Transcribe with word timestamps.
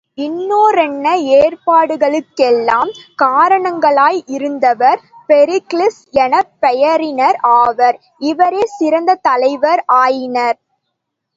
இன்னோரன்ன 0.17 1.07
ஏற்பாடுகளுக் 1.33 2.31
கெல்லாம், 2.37 2.91
காரணர்களாய் 3.15 4.21
இருந்தவர் 4.27 4.99
பெரிகில்ஸ் 5.29 6.01
எனப் 6.17 6.49
பெயரினர் 6.59 7.37
ஆவர். 7.41 7.99
இவரே 8.21 8.63
சிறந்த 8.77 9.15
தலைவர் 9.21 9.83
ஆயினர். 9.87 10.59